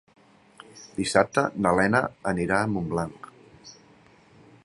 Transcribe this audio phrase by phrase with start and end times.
[0.99, 2.01] Dissabte na Lena
[2.33, 3.31] anirà a Montblanc.